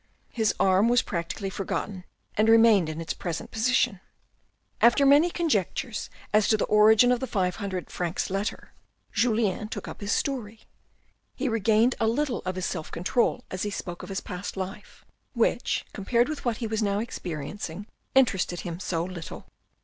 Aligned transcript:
The 0.35 0.51
arm 0.59 0.89
was 0.89 1.03
practically 1.03 1.51
forgotten 1.51 2.05
and 2.33 2.49
remained 2.49 2.89
in 2.89 2.99
its 2.99 3.13
present 3.13 3.51
position. 3.51 3.99
After 4.81 5.05
many 5.05 5.29
conjectures 5.29 6.09
as 6.33 6.47
to 6.47 6.57
the 6.57 6.65
origin 6.65 7.11
of 7.11 7.19
the 7.19 7.27
five 7.27 7.57
hundred 7.57 7.91
francs 7.91 8.31
letter, 8.31 8.73
Julien 9.11 9.67
took 9.67 9.87
up 9.87 10.01
his 10.01 10.11
story. 10.11 10.61
He 11.35 11.47
regained 11.47 11.93
a 11.99 12.07
little 12.07 12.41
of 12.47 12.55
his 12.55 12.65
self 12.65 12.89
control 12.91 13.43
as 13.51 13.61
he 13.61 13.69
spoke 13.69 14.01
of 14.01 14.09
his 14.09 14.21
past 14.21 14.57
life, 14.57 15.05
which 15.33 15.85
compared 15.93 16.29
with 16.29 16.45
what 16.45 16.57
he 16.57 16.65
was 16.65 16.81
now 16.81 16.97
experiencing 16.97 17.85
interested 18.15 18.61
him 18.61 18.79
so 18.79 19.03
little. 19.03 19.45